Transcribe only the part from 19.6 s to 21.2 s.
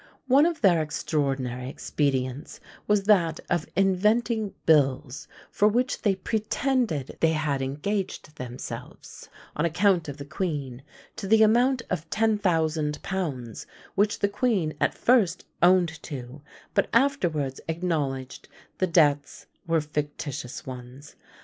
were fictitious ones.